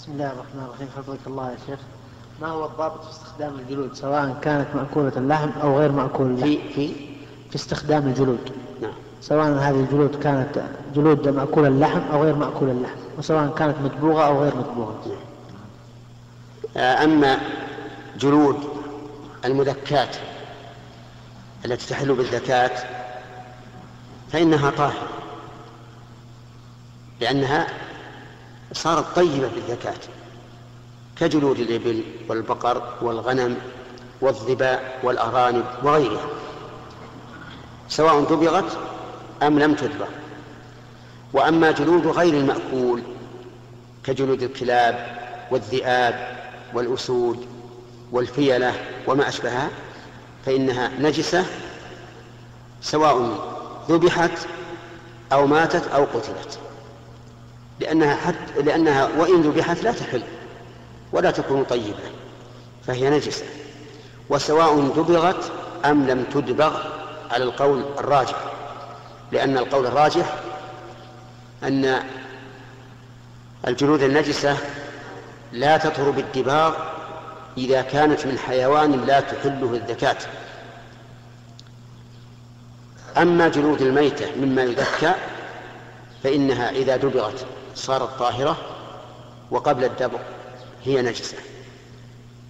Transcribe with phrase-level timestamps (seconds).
[0.00, 0.88] بسم الله الرحمن الرحيم.
[0.96, 1.78] حفظك الله يا شيخ.
[2.40, 6.94] ما هو الضابط في استخدام الجلود؟ سواء كانت مأكولة اللحم أو غير مأكول في في
[7.50, 8.52] في استخدام الجلود.
[8.82, 8.92] نعم.
[9.20, 10.62] سواء هذه الجلود كانت
[10.94, 12.96] جلود مأكول اللحم أو غير مأكول اللحم.
[13.18, 15.16] وسواء كانت مدبوغة أو غير مدبوغة
[16.76, 17.38] آه، أما
[18.18, 18.56] جلود
[19.44, 20.16] المذكات
[21.64, 22.84] التي تحل بالذكاة
[24.32, 25.08] فإنها طاهرة
[27.20, 27.66] لأنها
[28.72, 30.00] صارت طيبة بالذكاة
[31.16, 33.56] كجلود الإبل والبقر والغنم
[34.20, 36.26] والظباء والأرانب وغيرها
[37.88, 38.78] سواء دبغت
[39.42, 40.08] أم لم تدبغ.
[41.32, 43.02] وأما جلود غير المأكول
[44.04, 45.18] كجلود الكلاب
[45.50, 46.38] والذئاب
[46.74, 47.46] والأسود
[48.12, 48.74] والفيلة
[49.06, 49.68] وما أشبهها
[50.46, 51.44] فإنها نجسة
[52.82, 53.38] سواء
[53.88, 54.38] ذبحت
[55.32, 56.58] أو ماتت أو قتلت.
[57.80, 60.22] لأنها حتى لأنها وإن ذبحت لا تحل
[61.12, 61.98] ولا تكون طيبة
[62.86, 63.44] فهي نجسة.
[64.30, 65.52] وسواء دبغت
[65.84, 66.82] أم لم تدبغ
[67.30, 68.36] على القول الراجح
[69.32, 70.34] لأن القول الراجح
[71.62, 72.02] أن
[73.68, 74.56] الجلود النجسة
[75.52, 76.74] لا تطهر بالدباغ
[77.58, 80.16] إذا كانت من حيوان لا تحله الذكاة
[83.16, 85.14] أما جلود الميتة مما يذكى
[86.22, 88.56] فإنها إذا دبغت صارت طاهرة
[89.50, 90.18] وقبل الدبغ
[90.84, 91.36] هي نجسة.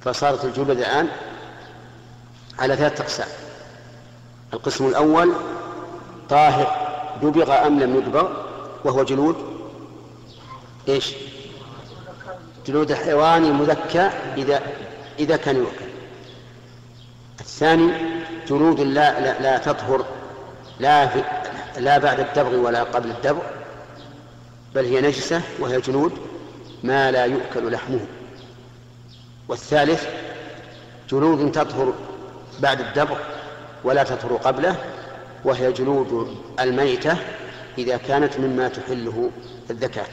[0.00, 1.08] فصارت الجلود الآن
[2.58, 3.28] على ثلاثة أقسام.
[4.54, 5.32] القسم الأول
[6.28, 6.86] طاهر
[7.22, 8.28] دبغ أم لم يدبغ
[8.84, 9.36] وهو جلود
[10.88, 11.14] إيش؟
[12.66, 14.62] جلود الحيوان المذكى إذا
[15.18, 15.86] إذا كان يؤكل.
[17.40, 17.92] الثاني
[18.48, 20.04] جلود لا لا, لا تطهر
[20.80, 21.24] لا في
[21.76, 23.42] لا بعد الدبغ ولا قبل الدبغ.
[24.76, 26.12] بل هي نجسة وهي جلود
[26.82, 28.06] ما لا يؤكل لحمه.
[29.48, 30.06] والثالث
[31.10, 31.94] جلود تطهر
[32.60, 33.18] بعد الدبغ
[33.84, 34.76] ولا تطهر قبله
[35.44, 37.16] وهي جلود الميتة
[37.78, 39.30] إذا كانت مما تحله
[39.70, 40.06] الذكاة.